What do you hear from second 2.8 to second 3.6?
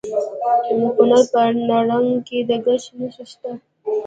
نښې شته.